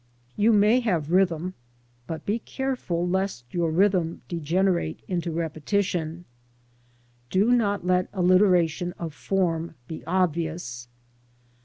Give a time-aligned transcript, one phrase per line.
[0.35, 1.53] You may have rh)rthm,
[2.07, 6.25] but be careful lest your rhythm degenerate into repetition.
[7.29, 10.87] Do not let alliteration of form be obvious.